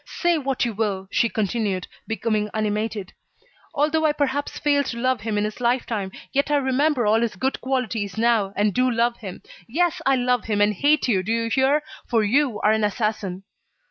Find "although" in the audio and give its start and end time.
3.71-4.03